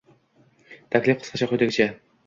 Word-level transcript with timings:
Taklif 0.95 1.23
qisqacha 1.23 1.53
quyidagicha: 1.53 1.93